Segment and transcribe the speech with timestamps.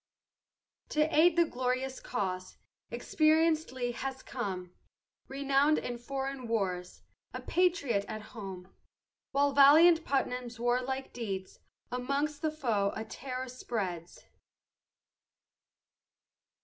[0.89, 2.57] To aid the glorious cause,
[2.91, 4.73] Experienc'd Lee has come,
[5.27, 7.03] Renown'd in foreign wars,
[7.35, 8.73] A patriot at home.
[9.31, 11.59] While valiant Putnam's warlike deeds
[11.91, 14.23] Amongst the foe a terror spreads.